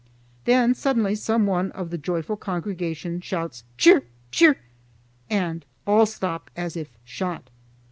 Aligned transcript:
Then 0.45 0.73
suddenly 0.73 1.13
some 1.13 1.45
one 1.45 1.69
of 1.73 1.91
the 1.91 1.97
joyful 1.99 2.35
congregation 2.35 3.21
shouts 3.21 3.63
Chirr! 3.77 4.01
Chirr! 4.31 4.55
and 5.29 5.63
all 5.85 6.07
stop 6.07 6.49
as 6.55 6.75
if 6.75 6.97
shot. 7.05 7.51